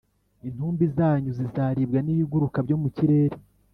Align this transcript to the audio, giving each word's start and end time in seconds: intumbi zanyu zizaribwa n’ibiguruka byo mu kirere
intumbi 0.47 0.83
zanyu 0.95 1.29
zizaribwa 1.39 1.99
n’ibiguruka 2.01 2.57
byo 2.65 2.77
mu 2.81 2.89
kirere 2.95 3.35